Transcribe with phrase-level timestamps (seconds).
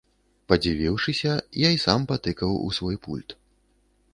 [0.51, 1.31] Падзівіўшыся,
[1.67, 3.29] я і сам патыкаў у свой пульт.